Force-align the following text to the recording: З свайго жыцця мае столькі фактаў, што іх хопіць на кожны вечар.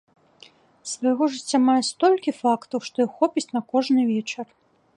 З 0.91 0.91
свайго 0.93 1.23
жыцця 1.35 1.59
мае 1.67 1.75
столькі 1.89 2.31
фактаў, 2.41 2.79
што 2.89 2.97
іх 3.09 3.13
хопіць 3.19 3.47
на 3.59 3.65
кожны 3.75 4.01
вечар. 4.13 4.47